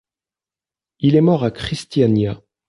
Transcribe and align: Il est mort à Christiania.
Il 1.01 1.15
est 1.15 1.21
mort 1.21 1.43
à 1.43 1.51
Christiania. 1.51 2.41